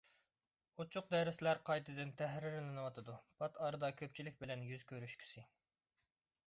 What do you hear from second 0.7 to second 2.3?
ئوچۇق دەرسلەر قايتىدىن